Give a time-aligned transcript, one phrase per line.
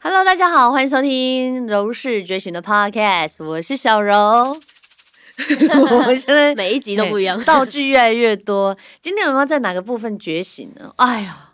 [0.00, 4.14] Hello，大家好，欢迎收听柔氏觉醒的 Podcast，我是小柔。
[5.90, 8.78] 我们现在每一集都不一样道具越来越多。
[9.02, 10.92] 今天我们要在哪个部分觉醒呢？
[10.98, 11.50] 哎呀，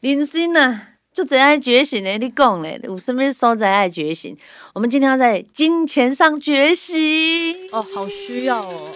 [0.00, 0.80] 林心呐，
[1.14, 2.18] 就怎爱觉醒呢？
[2.18, 4.36] 你讲嘞，我身边所在爱觉醒。
[4.74, 7.54] 我们今天要在金钱上觉醒。
[7.70, 8.92] 哦，好需要哦。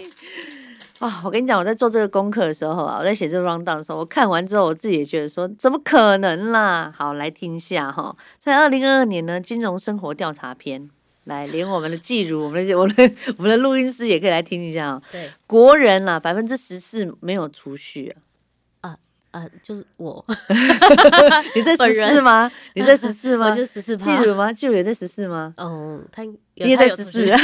[1.03, 6.95] 啊，我跟你讲，我在做这个功课的时候啊，我在写这个 round down 的时候，我看完之后，我自己也觉得说，怎么可能啦？
[6.97, 10.89] 好，来听一下哈，在二零二二年呢，金融生活调查篇，
[11.25, 15.03] 来，连我们的季如，我们的我们的我们的录音师也可以来听一下哦。
[15.11, 18.15] 对国人啦，百分之十四没有储蓄
[18.83, 18.97] 啊，
[19.33, 20.25] 啊，就是我，
[21.57, 22.49] 你在十四吗？
[22.75, 23.49] 你在十四吗？
[23.51, 24.23] 我就十四季趴。
[24.23, 24.53] 如吗？
[24.53, 25.53] 季如也在十四吗？
[25.57, 27.27] 嗯，他你也在十四，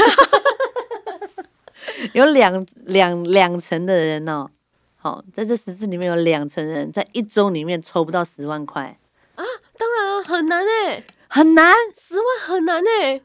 [2.15, 4.49] 有两两两成的人哦，
[4.97, 8.99] 好，在这十次里面有两成人在一周里面抽不到十万块
[9.37, 9.45] 啊，
[9.79, 13.21] 当然啊，很难哎，很难十万很难哎。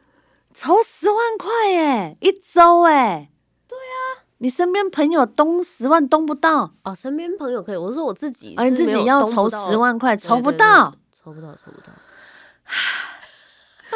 [0.53, 3.29] 抽十万块耶，一周哎。
[3.67, 10.93] 对啊，你身边朋友东十万东不到，哦，身边朋友可以，我说我自己啊，你自己要筹动不到十万块，筹不到。
[11.23, 11.87] 抽不到，抽不到。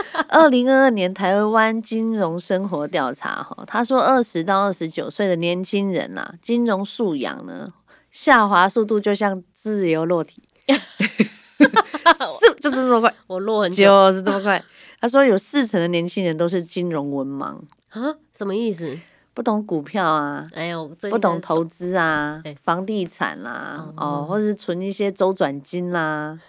[0.29, 7.71] 二零二二年台湾金融生活调查哈，他说二十到二十九岁的年轻人呐、金融素养呢
[8.11, 13.83] 下滑速度就像自由落体， 就 就是这么快，我落很久。
[13.83, 14.63] 就是这么快。
[14.99, 17.57] 他说有四成的年轻人都是金融文盲，
[17.89, 18.15] 啊？
[18.35, 18.97] 什么意思？
[19.35, 24.23] 不懂股票啊，哎呦，不懂投资啊哎，房地产啦、哦。
[24.23, 26.39] 哦，或者是存一些周转金啦、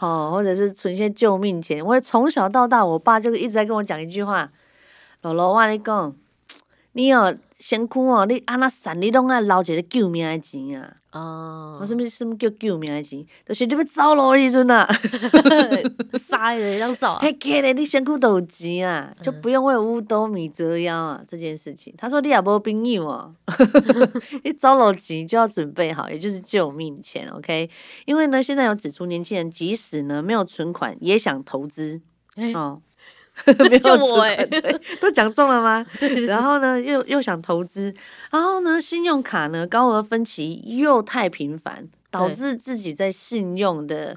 [0.00, 1.84] 哦，或者是存些救命钱。
[1.84, 4.50] 我从小到大，我爸就一直在跟我讲一句话
[5.22, 6.14] ：“姥姥，我跟你讲，
[6.92, 10.96] 你哦，身躯哦，你安那散，你拢爱留一个救命的钱啊！
[11.12, 13.24] 哦我，什物什么叫救命的钱？
[13.46, 14.86] 就是你要走路的时阵啊，
[16.28, 21.94] 杀人一张照啊嘿，给咧，你身躯都有钱啊，就不用为五斗米折腰啊这件事情。
[21.96, 23.34] 他说你也无朋友哦，
[24.42, 27.70] 你走路钱就要准备好，也就是救命钱，OK？
[28.04, 32.02] 因为呢，现在有指出年轻人即使呢没有存款，也想投资
[32.34, 32.82] 哎哦。
[33.68, 34.46] 没有就我存款欸。
[34.46, 35.84] 对，都讲中了吗？
[36.26, 37.94] 然后呢，又又想投资，
[38.30, 44.16] 然后呢，信用卡呢高额分期又太频繁，导致自己在信用的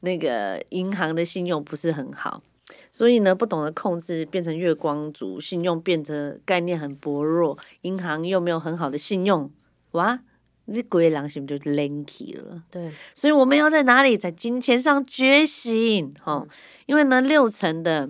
[0.00, 2.42] 那个银行的信用不是很好，
[2.90, 9.50] 所以呢，不懂得控制，变成月光族，信用变得概念很薄弱，银行又没有很好的信用，
[9.92, 10.20] 哇，
[10.66, 12.62] 你鬼狼是不是就 lanky 了？
[12.70, 14.16] 对，所以我们要在哪里？
[14.16, 16.48] 在金钱上觉醒哦，
[16.86, 18.08] 因为呢，六成的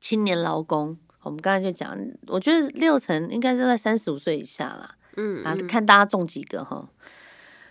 [0.00, 1.96] 青年劳工，我们刚才就讲，
[2.26, 4.78] 我觉得六成应该是在三十五岁以下啦。
[4.80, 6.88] 啊，嗯啊看大家中几个哈。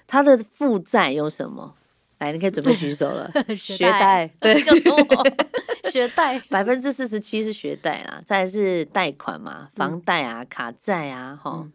[0.05, 1.75] 他的负债有什么？
[2.19, 3.31] 来，你可以准备举手了。
[3.55, 5.05] 学贷， 对，就是我
[5.89, 6.37] 学贷。
[6.49, 11.65] 百分之四十七是学贷啦，再来是贷款嘛，房贷啊、卡债啊，哈、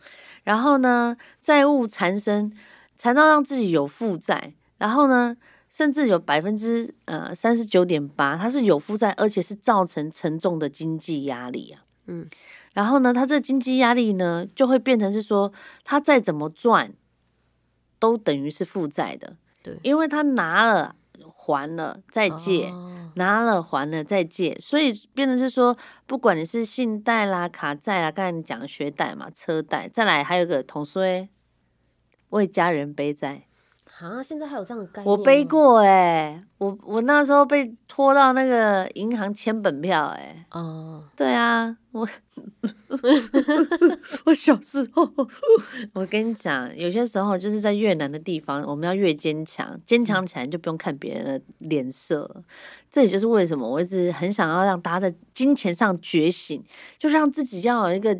[0.42, 2.52] 然后呢，债务缠身，
[2.98, 5.36] 缠到让自己有负债，然后呢，
[5.74, 11.82] 甚至有百分之呃三十九点八，它是有负债，而且是造成沉重的经济压力啊。
[12.06, 12.28] 嗯，
[12.74, 15.52] 然后呢，它这经济压力呢，就会变成是说，
[15.82, 16.92] 他再怎么赚，
[17.98, 19.36] 都等于是负债的。
[19.64, 20.94] 对因为他拿了
[21.34, 25.76] 还了再借，哦拿了还了再借，所以变成是说，
[26.06, 31.28] 不管你是信贷啦、卡债啦，刚才你讲学贷嘛、车贷，再来还有个同说，
[32.28, 33.48] 为家人背债，
[34.00, 35.10] 啊，现在还有这样的概念？
[35.10, 35.44] 我背。
[35.44, 42.08] 过哎、我我那时候被拖到那个银行签本票哎、哦，对啊，我
[44.24, 45.08] 我小时候，
[45.94, 52.42] 我跟你讲，有些时候就是在越南的地方，我们要越坚强，坚强起来就不用看别人的脸色。
[52.90, 56.64] 这也就是为什么我一直很想要让大家在金钱上觉醒，
[56.98, 58.18] 就让自己要有一个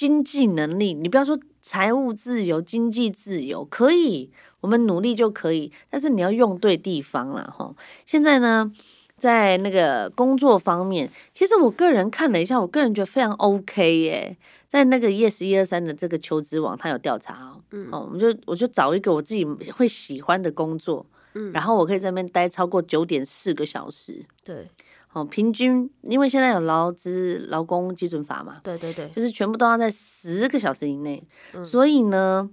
[0.00, 0.94] 经济能力。
[0.94, 4.30] 你不要说财务自由、经济自由，可以，
[4.62, 7.74] 我们努力就可以，但是你要用对地方啦，哈。
[8.06, 8.72] 现在呢？
[9.18, 14.34] 在那个工作方面，其实我个人看了一下，我个人觉得非常 OK 耶。
[14.66, 21.04] 在那个 Yes 一二三的这个求职网，他有调查哦，嗯哦，我们就我就找一个我自己会喜欢的工作，
[21.34, 24.66] 嗯然后我可以在那边待超过九点四个小时，对
[25.12, 31.22] 哦，平均因为现在有劳资劳工基准法嘛，对对对，就是全部都要在十个小时以内，
[31.52, 32.48] 嗯所以呢，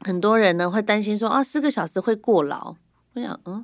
[0.00, 2.74] 很多人呢会担心说啊，四个小时会过劳。
[3.14, 3.62] 我想，嗯，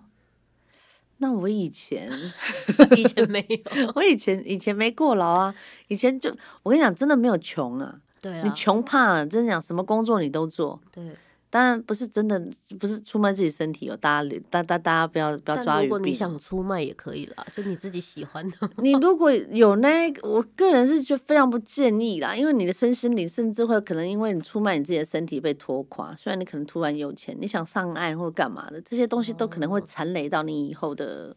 [1.16, 2.10] 那我以前
[2.96, 3.92] 以前没有。
[3.96, 5.54] 我以前以前没过劳啊，
[5.88, 6.31] 以前就
[6.62, 7.98] 我跟你讲，真的没有穷啊。
[8.20, 10.78] 对啊，你穷怕了，真的讲什么工作你都做。
[10.92, 11.02] 对
[11.50, 12.38] 当然不是真的，
[12.78, 15.98] 不是出卖自己身体哦，大家大大大家不要不要抓鱼如果。
[16.00, 18.56] 你想出卖也可以啦，就你自己喜欢的。
[18.82, 26.14] 你如果有那个，我个人是就非常不建议啦，因为你的身心灵甚至会可能因为你出卖你自己的身体被拖垮。
[26.14, 31.34] 虽然你可能突然有钱，你想上岸或干嘛的，这些东西都可能会残累到你以后的，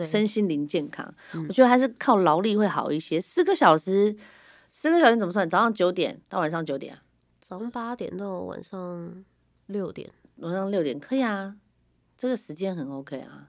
[0.00, 1.14] 身心灵健康。
[1.48, 3.20] 我觉得还是靠劳力会好一些。
[3.20, 4.16] 四个小时，
[4.70, 5.48] 四个小时怎么算？
[5.48, 7.02] 早上九点到晚上九点啊，
[7.46, 9.24] 早上八点到晚上
[9.72, 11.56] 六点，晚上六点可以啊，
[12.16, 13.48] 这个时间很 OK 啊。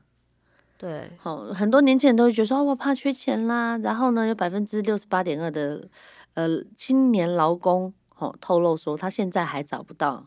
[0.78, 3.78] 对，好，很多年轻人都会觉得说，哦我怕缺钱啦。
[3.78, 5.88] 然后呢，有百分之六十八点二的
[6.34, 6.48] 呃
[6.78, 10.26] 青年劳工，哦，透露说他现在还找不到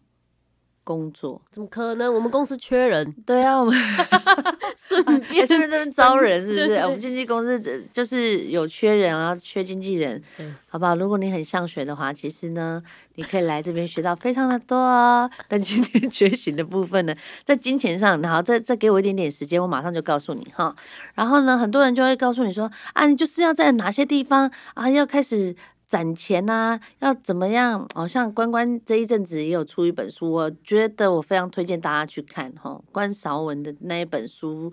[0.83, 1.43] 工作。
[1.51, 2.15] 怎么可能？
[2.15, 3.75] 我们公司缺人，对啊，我们
[4.89, 6.75] 顺哎便这边这边招人是不是？
[6.81, 10.95] 我们经纪公司呃就是有缺人啊，缺经纪人对，好不好？
[10.95, 12.83] 如果你很想学的话，其实呢，
[13.15, 15.31] 你可以来这边学到非常的多哦。
[15.49, 20.75] 但今天 觉醒的部分呢，在金钱上，好，再再给我一点点时间，我马上就告诉你哈。
[21.15, 25.55] 然后呢，很多人就会告诉你说，啊，你就是要在哪些地方啊，要开始。
[25.87, 27.89] 攒钱呐、要怎么样？
[27.95, 32.81] 好、像关关这一阵子也有出一本书，我觉得我非常推荐大家去看哈。
[32.91, 34.73] 关韶文的那一本书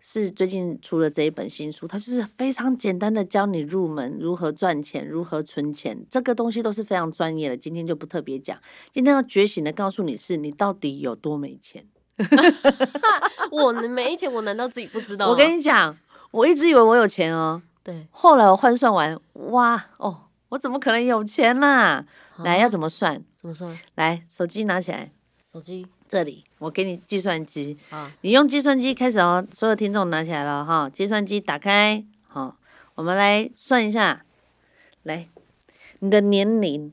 [0.00, 7.56] 是最近出了这一本新书，它就是非常简单的教你入门如何赚钱、如何存钱，这个东西都是非常专业的。
[7.56, 8.58] 今天就不特别讲，
[8.90, 11.86] 今天要觉醒的告诉你是你到底有多没钱。
[13.52, 15.28] 我没钱，我难道自己不知道？
[15.28, 15.96] 我跟你讲，
[16.32, 19.16] 我一直以为我有钱哦，对，后来我换算完，
[19.50, 22.04] 哇哦，我怎么可能有钱啦？
[22.38, 23.22] 来，要怎么算？
[23.36, 23.78] 怎么算？
[23.96, 25.10] 来，手机拿起来，
[25.52, 29.46] 手机这里我给你计算机，啊，你用计算机开始哦。
[29.54, 32.56] 所有听众拿起来了哈，计算机打开，好，
[32.94, 34.24] 我们来算一下，
[35.02, 35.28] 来，
[35.98, 36.92] 你的年龄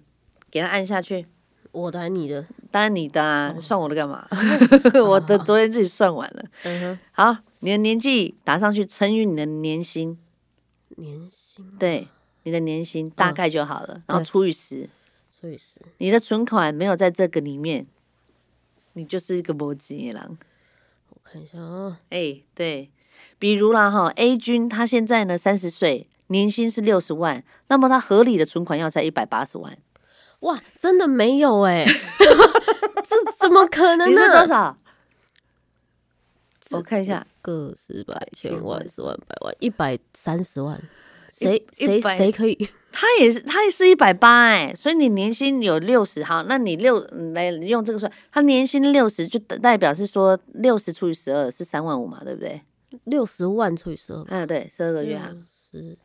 [0.52, 1.28] 给它按下去。
[1.72, 2.44] 我的还是你的？
[2.72, 4.26] 当然你的啊，算我的干嘛？
[5.06, 6.46] 我的昨天自己算完了。
[6.64, 10.18] 嗯哼，好，你的年纪打上去乘以你的年薪，
[10.96, 12.08] 年薪对，
[12.46, 14.88] 你的年薪大概就好了，然后除以十。
[15.42, 17.86] 除以十，你的存款没有在这个里面，
[18.94, 20.38] 你就是一个摩羯狼。
[21.10, 22.92] 我看一下啊，哎、对，
[23.38, 29.78] 比如啦哈，A 君他现在呢三十岁，年薪是六十万，那么他合理的存款要在一百八十万。
[30.42, 31.84] 哇，真的没有哎、
[33.08, 34.46] 这怎么可能你是多？
[34.46, 34.78] 少？
[36.72, 40.82] 我看一下，个十百千万十万百万一百三十万，
[41.38, 42.58] 谁谁谁可以？
[42.98, 52.62] 他也是，他也是一百八哎，所以你年薪有六十，哈，那你六嗯来用这个算，他年薪六十就代表是说六十除以十二是三万五嘛，对不对？
[53.04, 55.36] 六十万除以十二，嗯，对，十二个月啊。
[55.52, 55.98] 十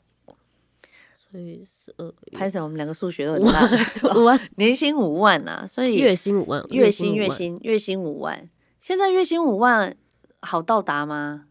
[1.30, 3.70] 除以十二拍成我们两个数学都很烂，
[4.18, 8.50] 五万，年薪五万啊，所以月薪五万，月薪，月薪月薪五万，
[8.80, 9.96] 现在月薪五万
[10.40, 11.44] 好到达吗？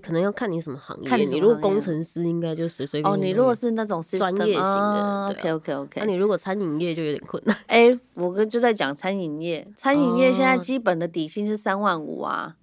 [0.00, 1.08] 可能要看你什么行业。
[1.08, 7.56] 看你你如果工程师，应该就随随便哦，便哦你如果是那种专业型的 OK OK OK，那你如果餐饮业就有点困难。
[7.66, 12.56] 哎、我跟就在讲餐饮业，餐饮业现在哦基本的底薪是三万五啊，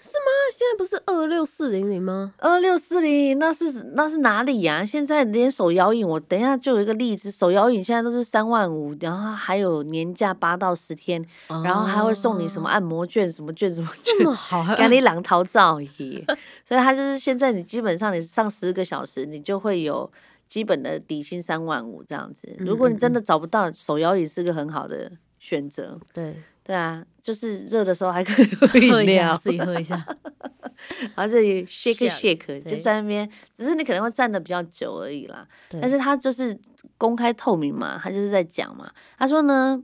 [0.00, 2.32] 那现在不是二六四零零吗？
[2.38, 16.24] 二六四零零那是那是哪里呀、现在连手摇饮，我等一下就有一个例子，手摇饮现在都是三万五，然后还有年假八到十天，然后还会送你什么按摩券、什么券、什么券这，么好，还 给你两套照耶。
[16.64, 20.10] 所以它就是现在你基本上你上十个小时，你就会有
[20.46, 22.48] 基本的底薪三万五这样子。
[22.58, 25.98] 如果你真的找不到，手摇饮是个很好的选择。
[26.12, 26.36] 对，
[26.68, 29.96] 对啊，就是热的时候还可以喝一下料，自己喝一下。
[31.16, 35.48] 然后这里 shake shake 就在那边，只是你可能会站的比较久而已啦。
[35.80, 36.54] 但是他就是
[36.98, 38.92] 公开透明嘛，他就是在讲嘛。
[39.16, 39.82] 他说呢，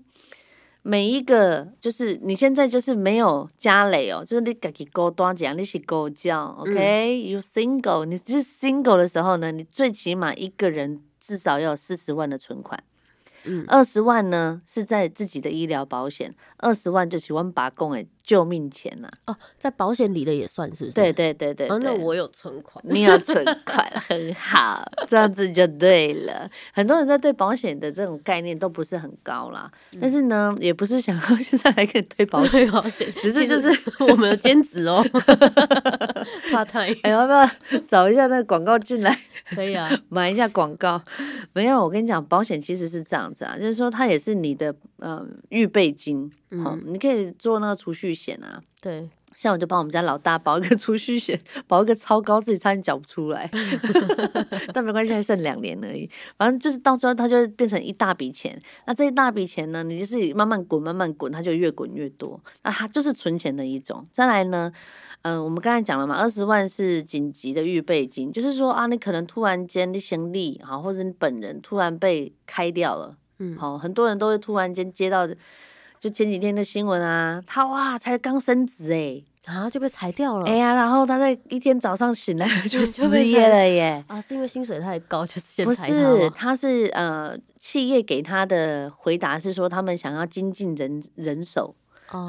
[0.82, 12.84] 每一个就是你现在就是没有家累哦，就是你自己勾多讲，你是勾叫，OK？You、single，你是 single 的时候呢，你最起码一个人至少要有四十万的存款。
[13.44, 13.64] 嗯。
[13.68, 20.94] 二十万呢是在自己的医疗保险，二十万就是我们把供的救命钱呐、哦，在保险里的也算是不是？
[20.94, 22.82] 对对对对哦，那我有存款。
[22.88, 26.50] 你有存款， 很好，这样子就对了。
[26.72, 33.68] 很多人在对保险的这种概念都不是很高啦，但是呢，也不是想要 现在来给你推保险，保险，只是就是
[34.00, 35.04] 我们的兼职哦，
[36.50, 37.46] 怕太哎，要不要
[37.86, 39.14] 找一下那个广告进来
[39.50, 39.90] 可以啊。
[40.08, 41.02] 买一下广告？
[41.52, 44.74] 没有，我跟你讲，保险其实是这样子啊，就是说它也是你的
[45.04, 46.32] 呃预备金，
[46.64, 53.50] 哦，你可以做那个储蓄险啊，对，像我就帮我们家老大保一个储蓄险， 保一个超高，自己差点缴不出来，
[54.72, 56.08] 但没关系，还剩两年而已。
[56.38, 58.58] 反正就是到最后，它就会变成一大笔钱。
[58.86, 62.40] 那这一大笔钱呢，你就是慢慢滚，慢慢滚，它就越滚越多。
[62.62, 64.06] 那它就是存钱的一种。
[64.10, 64.72] 再来呢，
[65.22, 75.28] 嗯，我们刚才讲了嘛，二十万是紧急的预备金，就是说啊，你可能突然间你行李啊，或者你本人突然被开掉了，嗯，好，很多人都会突然间接到。
[76.00, 80.44] 就前几天的新闻啊，他哇才刚升职哎，啊就被裁掉了。
[80.46, 84.04] 哎呀，然后他在一天早上醒来 就失业了耶。
[84.06, 91.74] 啊，是因为薪水太高就先裁他不是，他是呃，企业给他的回答是说，他们想要精进人人手。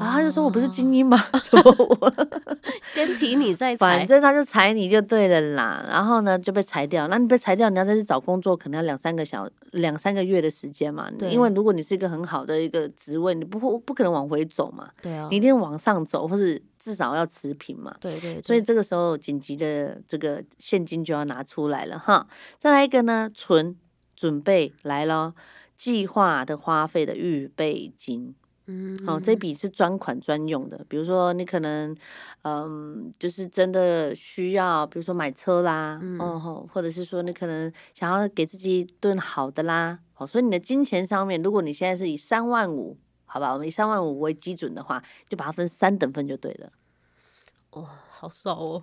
[0.00, 1.16] 后他就说：“我不是精英吗？
[1.48, 1.62] 怎么
[2.00, 2.12] 我
[2.92, 3.98] 先提你再 裁？
[3.98, 5.86] 反正他就裁你就对了啦。
[5.88, 7.06] 然后呢就被裁掉。
[7.08, 11.08] 那你被裁掉，你要再去找工作，可能要两三个小两三个月的时间嘛。
[11.30, 14.88] 因为如果你是一个很好的一个职位，你不会不可能往回走嘛。
[15.00, 17.94] 对啊，你一定往上走，或是至少要持平嘛。
[18.00, 18.42] 对对。
[18.42, 22.26] 所以这个时候紧急的这个现金就要拿出来了哈。
[22.58, 23.76] 再来一个呢，存
[24.16, 25.34] 准备来了，
[25.76, 28.34] 计划的花费的预备金。
[28.66, 30.84] 嗯，好，这笔是专款专用的。
[30.88, 31.96] 比如说，你可能，
[32.42, 46.72] 嗯，就是真的需要，比如说买车啦，哦，或者是说你可能想要给自己一顿好的啦，好，所以你的金钱上面，如果你现在是以三万五，好吧，我们以三万五为基准的话，就把它分三等份就对了。
[47.80, 47.88] 哦。
[48.18, 48.82] 好少哦，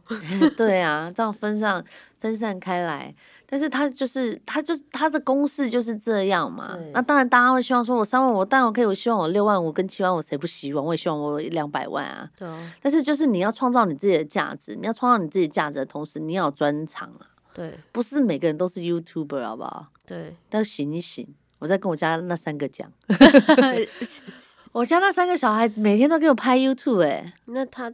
[0.56, 1.84] 对啊，这样分散
[2.20, 3.14] 分散开来，
[3.48, 6.78] 但是他就是他就是他的公式就是这样嘛。
[6.94, 10.86] 那当然，大家会希望说，我三万，我当然可以，我希望我六万五跟七万，五谁不希望？
[10.86, 12.30] 我也希望我两百万啊。
[12.38, 12.74] 对啊。
[12.80, 17.26] 但是就是你要创造你自己的价值，你要创造你自己价值的同时，你要有专长啊。
[17.56, 17.74] 对。
[17.92, 19.88] 不是每个人都是 YouTuber，好不好？
[20.06, 20.36] 对。
[20.48, 22.88] 但醒一醒，我在跟我家那三个讲。
[24.74, 27.92] 我家那三个小孩每天都给我拍 YouTube，哎，那他。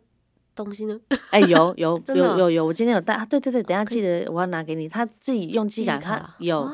[0.63, 0.99] 东西呢？
[1.29, 3.25] 哎，有有 有有有，我今天有带啊！
[3.25, 4.87] 对对对，等下记得我要拿给你。
[4.87, 6.69] 他自己用机卡，他有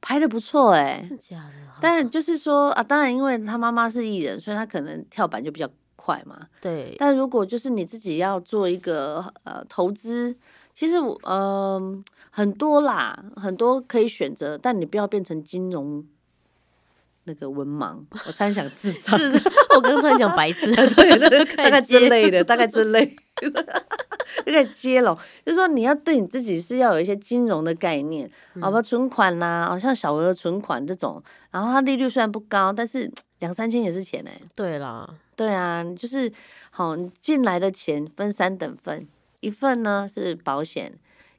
[0.00, 1.52] 拍的不错哎，假的。
[1.80, 6.38] 但就是说啊，当然因为他妈妈是艺人，所以他可能跳板就比较快嘛。
[6.60, 6.94] 对。
[6.98, 10.34] 但如果就是你自己要做一个呃投资，
[10.74, 16.04] 其实我嗯很多啦，很多可以选择，但你不要变成金融。
[17.24, 19.14] 那个文盲，我差点想自 障，
[19.74, 23.14] 我刚刚差点讲白痴， 对，大概之类的，大概之类，
[24.44, 33.10] 有点接龙，就是说你要对你自己是要有一些金融的概念，好吧，存款啦，好像小额存款这种，然后它利率虽然不高，但是
[33.40, 36.32] 两三千也是钱哎，对啦，对啊，就是
[36.70, 39.06] 好，你进来的钱分三等份，
[39.40, 40.92] 一份呢是保险，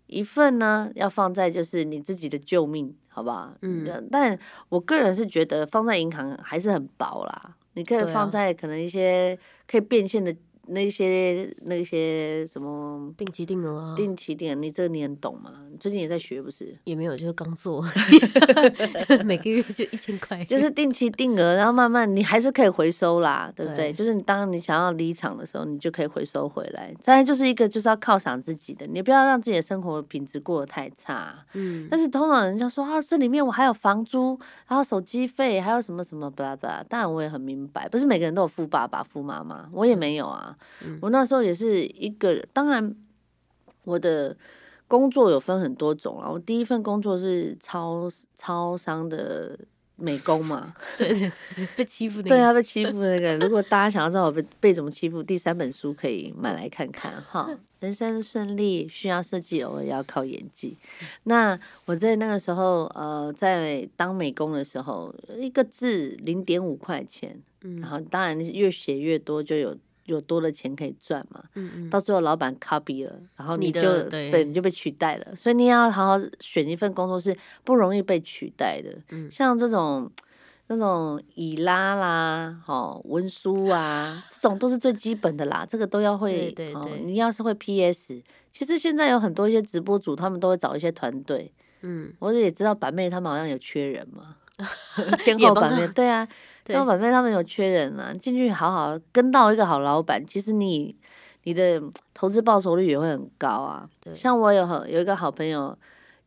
[0.07, 2.95] 一份呢要放在就是你自己的救命。
[3.11, 4.37] 好吧，嗯，但
[4.69, 10.35] 我个人是觉得放在银行还是很薄啦，你可以放在可能一些可以变现的。
[10.71, 15.51] 那些那些什么定期定额啊，定期定额，你这个你很懂吗？
[15.79, 16.77] 最近也在学不是？
[16.83, 17.83] 也没有，就是刚做，
[19.25, 23.91] 每个月就一千块，就是定期定额，然后慢慢你还是可以回收啦，对不对？
[23.93, 26.93] 就是你当你想要离场的时候，你就可以回收回来。
[27.01, 31.33] 再来就是一个就是要犒赏自己的，你不要让自己的生活品质过得太差。
[31.53, 36.83] 嗯，但是通常人家说啊，这里面我还有房租，然后手机费，还有什么什么巴拉巴拉。
[36.87, 40.55] 当然我也很明白，不是每个人都有富爸爸、富妈妈，我也没有啊。
[41.01, 42.95] 我那时候也是一个，当然
[43.83, 44.35] 我的
[44.87, 46.29] 工作有分很多种啊。
[46.29, 49.57] 我第一份工作是超超商的
[49.95, 53.37] 美工嘛， 对对对，被欺负的，对啊，被欺负那个。
[53.37, 57.49] 如果大家想要知道我被被怎么欺负，第三本书可以买来看看哈。
[57.79, 60.75] 人生顺利需要设计，偶尔要靠演技。
[61.23, 67.41] 那我在那个时候，呃，在当美工的时候，一个字零点五块钱，
[67.79, 69.77] 然后当然越写越多就有。
[70.13, 71.43] 有多的钱可以赚嘛？
[71.55, 75.35] 嗯嗯，到最后老板 copy 了，然后你就对你就被取代了。
[75.35, 78.89] 所以你要好好选一份工作是不容易被取代的。
[79.11, 80.09] 嗯，像这种
[80.67, 86.51] 那种以拉啦、哦文书啊，这种都是最基本的啦，这个都要会。
[86.51, 91.51] 对对，你要是会 PS，其实现在有很多一些直播主，他们都会找一些团队。
[91.81, 94.35] 嗯，我也知道板妹他们好像有缺人嘛，
[95.23, 96.27] 天后板妹对啊。
[96.69, 100.95] 那反正他们有缺人啊，进去好好跟到一个好老板，其实你
[101.43, 101.81] 你的
[102.13, 103.89] 投资报酬率也会很高啊。
[104.15, 105.77] 像我有有一个好朋友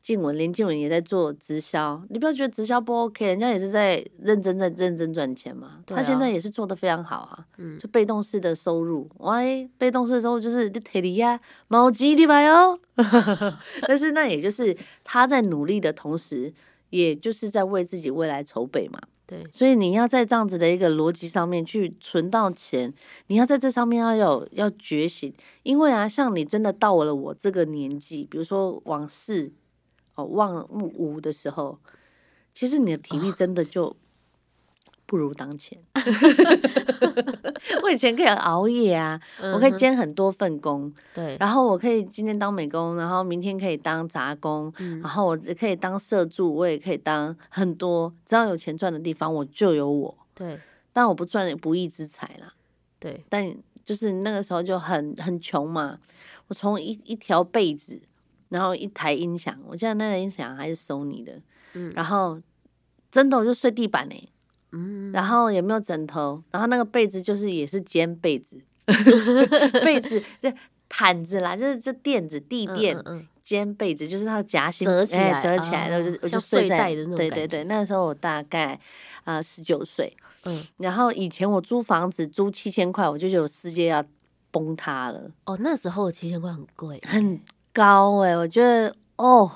[0.00, 5.78] 静文，林静文也在做直销，你不要觉得直销不 OK，人家也是在认真在认真赚钱嘛。
[5.86, 7.46] 他现在也是做的非常好啊，
[7.78, 12.76] 就被动式的收入，喂，被动式的收入就是铁力呀，毛鸡的吧哟。
[13.86, 16.52] 但是那也就是他在努力的同时，
[16.90, 18.98] 也就是在为自己未来筹备嘛。
[19.32, 22.92] 对，所以你要在这样子的一个逻辑上面去存到钱，
[23.28, 29.50] 你要在这上面要有要觉醒，因为啊，像你真的到了我这个年纪，比如说往事
[30.16, 31.78] 哦望五的时候，
[32.52, 33.96] 其实你的体力真的就
[35.12, 35.78] 不如当前。
[37.82, 39.20] 我以前可以熬夜啊，
[39.52, 50.16] 我可以兼很多份工，对，然后我可以今天当美工，然后明天可以当杂工，然后我也可以当社助，我也可以当很多，只要有钱赚的地方，我就有我。
[50.34, 50.58] 对，
[50.94, 52.54] 但我不赚不义之财啦。
[52.98, 53.54] 对，但
[53.84, 55.98] 就是那个时候就很很穷嘛，
[56.48, 58.00] 我从一一条被子，
[58.48, 61.38] 然后一台音响，我记得那台音响还是 Sony 的，
[61.74, 62.40] 嗯然后
[63.10, 64.31] 真的我就睡地板呢、
[64.72, 68.60] 嗯，然后也没有枕头，然后那个被子就是也是尖被子，
[69.84, 70.52] 被子这
[70.88, 72.96] 毯子啦，就是这垫子地嗯垫。
[72.98, 78.78] 嗯嗯尖被子就是它的夹心折起来哎折起来然，啊我就我就睡在对对对，那个时候我大概
[79.24, 84.02] 啊十九岁，嗯，然后以前我租房子租七千块，我就觉得我世界要
[84.52, 87.40] 崩塌了，哦，那时候七千块很贵，很
[87.72, 89.50] 高哎、我觉得哦，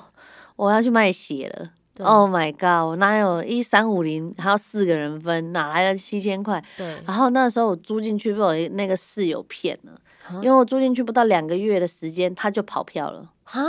[0.57, 1.71] 我要去卖血了。
[1.97, 2.87] 对 Oh my god！
[2.87, 6.63] 我哪有一三五零还要四个人分，哪来的七千块？
[6.77, 13.31] 对，然后那时候我租进去被我那个室友骗了，啊因为我租进去不到两个月的时间，他就跑票了。
[13.43, 13.61] 哈，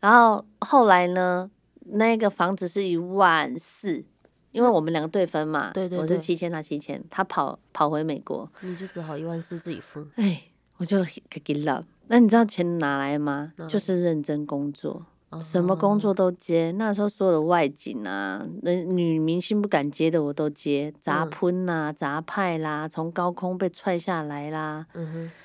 [0.00, 1.50] 然后后来呢，
[1.86, 4.04] 那个房子是一万四，
[4.50, 10.42] 因为我们两个对分嘛，对对对我是七千，他七千，他跑跑回美国，你就只好一万四自己付，哎，
[10.76, 11.84] 我就 给给了。
[12.08, 13.52] 那你知道钱哪来吗？
[13.68, 15.06] 就是认真工作，哦
[15.40, 16.70] 什么工作都接。
[16.72, 24.86] 那时候所有的外景啊，那女明星不敢接的我都接，砸嗯喷啦、砸派啦，从高空被踹下来啦，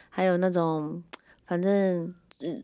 [0.09, 1.03] 还有那种
[1.45, 2.13] 反正。
[2.39, 2.61] 嗯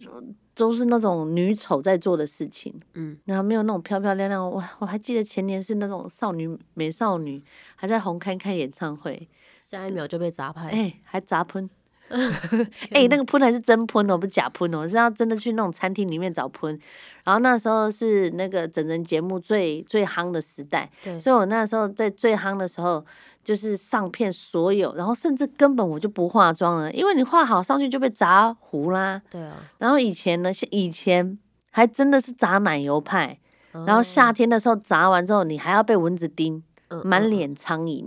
[0.55, 4.47] 都是那种女丑在做的事情，嗯，然后没有那种漂漂亮亮。
[4.47, 7.43] 我我还记得前年是那种少女美少女，
[7.75, 9.27] 还在红磡开演唱会，
[9.67, 11.67] 下一秒就被砸拍，哎、还砸喷，
[12.91, 16.77] 哎、那个喷还是真喷哦，不是假喷哦，是要真的去那种餐厅里面找喷。
[17.23, 23.03] 然后那时候是那个整人节目最最夯的时代，对，所以我那时候在最夯的时候，
[23.43, 29.21] 就是上片所有，然后甚至根本我就不化妆了，因为你化好上去就被砸糊啦。
[29.31, 31.39] 对啊，然后以前呢，是以前
[31.71, 33.39] 还真的是砸奶油派，
[33.71, 38.05] 然后哦夏天的时候砸完之后，你还要被蚊子叮，嗯满脸苍蝇。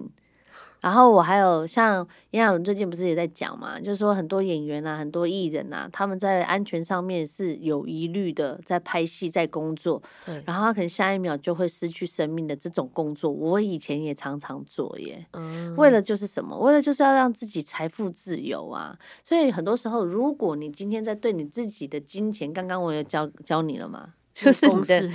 [0.87, 15.27] 然后我还有像炎亚纶最近不是也在讲嘛，就是说很多演员啊，很多艺人啊，他们在安全上面是有疑虑的，在拍戏在工作，对，然后他可能下一秒就会失去生命的这种工作，我以前也常常做耶。
[15.33, 16.57] 嗯，为了就是什么？
[16.57, 18.97] 为了就是要让自己财富自由啊！
[19.25, 25.11] 所以很多时候，如果你今天在对你自己的金钱，刚刚我有教教你了嘛，就是公 你的式，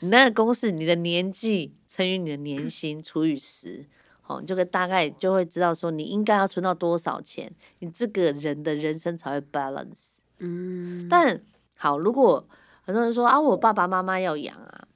[0.00, 3.86] 你那个公式，你的年纪乘以你的年薪除以十，
[4.28, 10.18] 哦，你就会大概就会知道说你应该要存到多少钱，你这个人的人生才会 balance。
[10.38, 11.40] 嗯，但
[11.76, 12.46] 好，如果
[12.82, 14.86] 很多人说啊，我爸爸妈妈要养啊，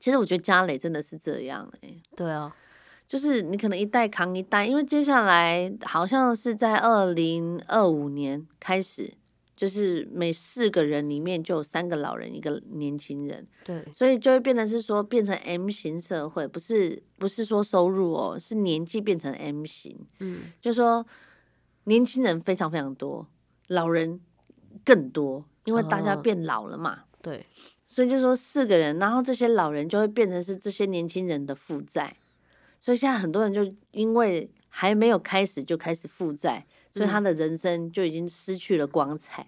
[0.00, 2.54] 其实我觉得家磊真的是这样哎、对啊，
[3.08, 9.12] 就是你可能一代扛一代，因为接下来好像是在二零二五年开始，
[9.62, 21.06] 就是每四个人里面就有三个老人，一个年轻人，对，所以就会变成是说变成 M 型社会，不是不是说收入哦，是年纪变成 M 型，嗯，就说
[21.84, 23.24] 年轻人非常非常多，
[23.68, 24.20] 老人
[24.84, 26.20] 更多，因为大家哦。
[26.20, 27.04] 变老了嘛。
[27.22, 27.46] 对，
[27.86, 32.16] 所以就说四个人，然后这些老人就会变成是这些年轻人的负债，
[32.80, 39.46] 所以现在很多人就因为还没有开始就开始负债，所以他的人生就已经失去了光彩，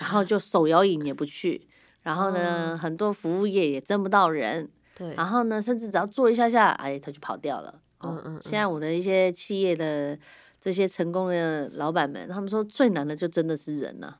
[0.00, 1.68] 然后 就手摇饮也不去，
[2.02, 7.80] 然后呢，很多服务业也挣不到人，对，然后呢，甚至只要做一下下，哎，他就跑掉了。
[7.98, 8.36] 哦，嗯。
[8.36, 10.18] 嗯现在我的一些企业的
[10.60, 14.16] 这些成功的老板们，他们说最难的就真的是人呐、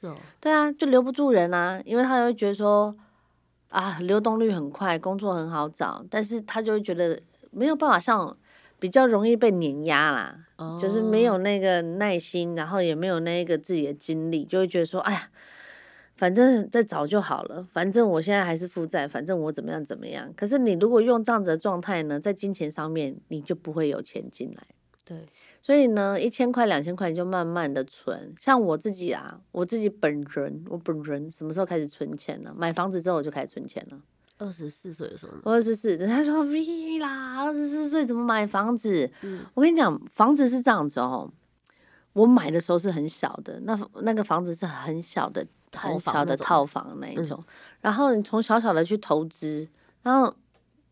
[0.00, 2.96] 是哦，对啊，就留不住人啊，因为他会觉得说
[3.68, 8.36] 啊，流动率很快，工作很好找，但是他就会觉得没有办法像
[8.78, 10.46] 比较容易被碾压啦，
[10.80, 15.30] 就是没哦有那个耐心，然后也没有那个自己的精力，就会觉得说，哎呀，
[16.16, 20.32] 反正再找就好了，反正我现在还是负债，反正我怎么样怎么样。
[20.36, 24.62] 可是你如果用这样子的状态呢，在金钱上面，你就不会有钱进来。
[25.04, 25.24] 对，
[25.62, 28.34] 所以呢，一千块、两千块你就慢慢的存。
[28.38, 32.52] 像我自己啊，我自己本人，我本人什么时候开始存钱呢？
[32.54, 33.98] 买房子之后我就开始存钱了。
[34.38, 39.10] 二十四岁的时候二十四，人家说屁啦，二十四岁怎么买房子？
[39.22, 41.30] 嗯我跟你讲，房子是这样子哦。
[42.14, 47.44] 我买的时候是很小的，那那个房子是很小的、很小的套房那一种。
[47.80, 49.68] 然后你从小小的去投资，
[50.02, 50.34] 然后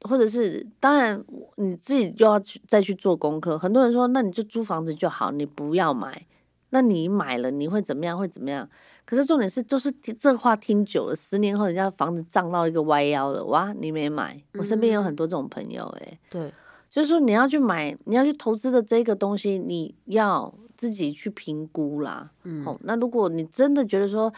[0.02, 1.24] 或者是当然
[1.56, 3.58] 你自己就要去再去做功课。
[3.58, 6.26] 很多人说，那你就租房子就好，你不要买。
[6.70, 8.18] 那你买了你会怎么样？
[8.18, 8.68] 会怎么样？
[9.06, 14.42] 可是重点是，就是这话听久了，十年后人家房子涨到一个歪腰了，哇，你没买。
[14.54, 16.52] 我身边有很多这种朋友，诶，对，
[16.90, 22.32] 就是说你要去买，你要去投资的这个东西，你要自己去评估啦。
[22.42, 24.34] 嗯，好，那如果你真的觉得说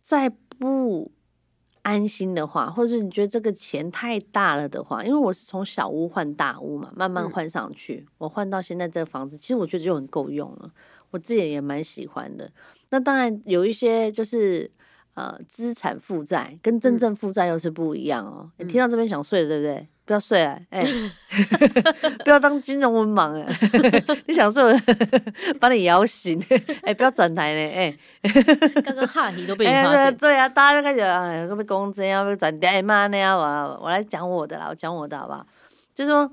[0.00, 1.10] 再不
[1.82, 10.70] 安心的话，或者是你觉得这个钱太大了的话，因为我是从小屋换大屋嘛，慢慢换上去，我换到现在这个房子，其实我觉得就很够用了。
[11.10, 12.50] 我自己也蛮喜欢的。
[12.90, 14.70] 那当然有一些就是
[15.14, 18.50] 呃资产负债跟真正负债又是不一样哦。
[18.58, 19.86] 你听到这边想睡了对不对？
[20.06, 20.58] 不要睡啊！
[20.68, 20.84] 哎，
[22.24, 23.46] 不要当金融文盲哎！
[24.28, 24.62] 你想睡，
[25.58, 26.38] 把你摇醒！
[26.82, 27.60] 哎，不要转台呢！
[27.74, 27.98] 哎，
[28.84, 30.14] 刚刚哈题都被你发现。
[30.18, 32.68] 对啊，大家都开始哎，会不会公资要不要转台？
[32.68, 35.46] 哎妈那样我我来讲我的啦，我讲我的好不好？
[35.94, 36.30] 就说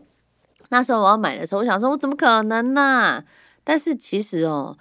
[0.67, 3.23] 那时候我要买的时候，我想说，我怎么可能呢？
[3.63, 4.77] 但是其实哦，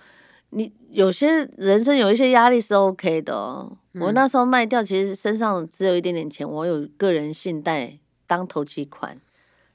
[0.50, 3.76] 你有些人生有一些压力是 OK 的哦。
[4.00, 9.20] 我那时候卖掉，其实身上只有一点点钱，我有个人信贷当投机款，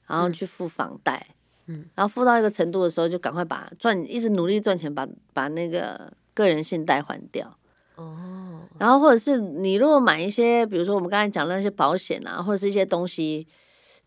[0.08, 1.36] 然后去付房贷，
[1.68, 7.58] 嗯，然后付到一个程度的时候，就赶快把赚，一直努力赚钱，把把那个个人信贷还掉。
[7.96, 13.48] 哦，然后或者是你如果买一些，比如说我们刚才讲的那些保险啊，或者是一些东西，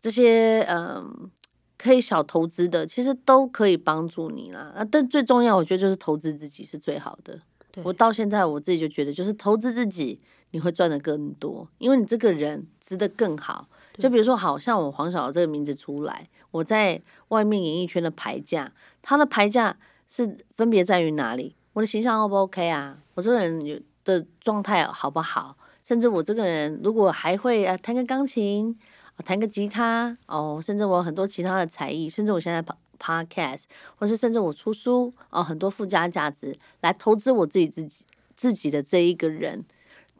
[0.00, 1.30] 这些嗯。
[1.78, 4.72] 可以小投资的，其实都可以帮助你啦。
[4.76, 7.38] 啊，但最重要，我觉得就是投资自己是最好的。
[7.84, 13.68] 我到现在我自己就觉得，就是投资自己，你会赚的更多，因为你这个人值得更好。
[13.96, 19.76] 就比如说，好像我黄小这个名字出来，我在外面演艺圈的牌价，他的牌价
[20.08, 21.54] 是分别在于哪里？
[21.74, 22.98] 我的形象 O 不 OK 啊？
[23.14, 25.56] 我这个人有的状态好不好？
[25.84, 28.76] 甚至我这个人如果还会啊弹个钢琴。
[29.22, 32.62] 弹个吉他哦，甚至我有很多其他的才艺，甚至我现在
[32.98, 33.64] podcast，
[33.96, 38.04] 或是甚至我出书哦，很多附加价值来投资我自己自己
[38.36, 39.64] 自己的这一个人，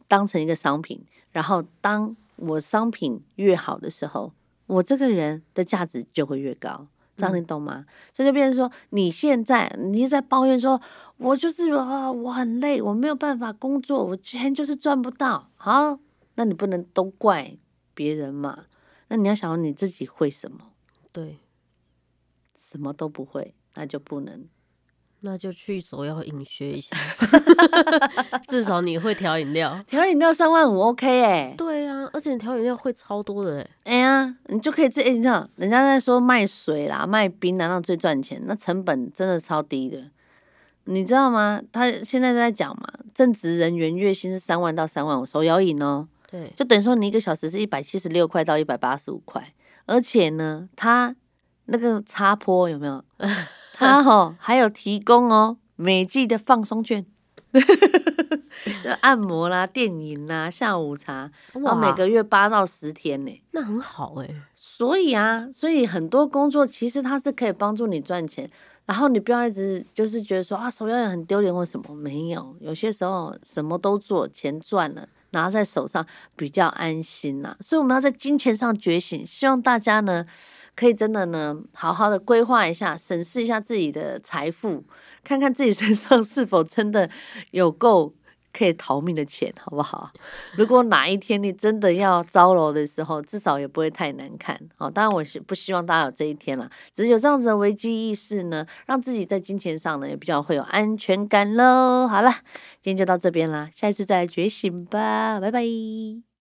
[0.07, 1.01] 当成一个商品，
[1.33, 4.33] 然后当我商品越好的时候，
[4.67, 7.87] 我这个人的价值就会越高，这样你懂吗？
[8.13, 10.81] 所以就变成说，你现在你在抱怨说，
[11.17, 15.99] 我就是啊，我很累，我没有办法工作，我钱就是赚不到，好，
[16.35, 17.57] 那你不能都怪
[17.95, 18.65] 别人嘛。
[19.09, 20.59] 那你要想你自己会什么？
[21.13, 21.39] 对，
[22.59, 24.47] 什么都不会，那就不能。
[25.21, 26.97] 那就去手摇饮学一下，
[28.47, 29.83] 至少你会调饮料。
[29.85, 31.55] 调饮料三万五，OK 哎。
[31.59, 33.71] 对啊，而且调饮料会超多的哎。
[33.83, 38.41] 哎呀，你就可以这哎，你知道人家在说卖水啦、卖冰难道最赚钱？
[38.47, 40.09] 那成本真的超低的，
[40.85, 41.61] 你知道吗？
[41.73, 46.07] 他现在在讲嘛，正职人员月薪是三万到三万五，手摇饮哦。
[46.31, 49.55] 对，就等于说你一个小时是一百七十六块到一百八十五块，
[49.87, 51.15] 而且呢，它
[51.67, 53.03] 那个插坡有没有？
[53.75, 57.07] 它哈还有提供哦，每季的放松券，
[59.01, 64.29] 按摩啦、电影啦、下午茶，然后每个月八到十天呢，那很好哎。
[64.57, 68.51] 所以啊，所以很多工作其实它是可以帮助你赚钱，
[68.85, 75.09] 然后你不要一直就是觉得说啊，手要也很丢脸或什么，没有，有些时候什么都做，钱赚了。
[75.31, 79.27] 拿在手上比较安心呐，所以我们要在金钱上觉醒。
[79.27, 80.25] 希望大家呢，
[80.75, 84.85] 可以真的呢，好好的规划一下，审视一下自己的财富，
[85.23, 87.11] 看看自己身上是否真的
[87.51, 88.15] 有够。
[88.53, 90.11] 可以逃命的钱， 好不好？
[90.57, 94.59] 如果哪一天你真的要招楼的时候，至少也不会太难看。
[94.79, 102.07] 哦，当然我是不希望大家有这一天了，只是有这样子的危机意识呢，让自己在金钱上呢也比较会有安全感喽。
[102.09, 102.31] 好了，
[102.81, 106.28] 今天就到这边啦，下一次再来觉醒吧，拜拜。